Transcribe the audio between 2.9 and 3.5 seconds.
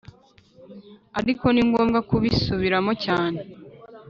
cyane.